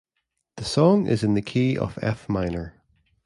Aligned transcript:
The 0.57 0.65
song 0.65 1.05
is 1.05 1.23
in 1.23 1.35
the 1.35 1.43
key 1.43 1.77
of 1.77 1.99
F 2.01 2.27
minor. 2.27 2.73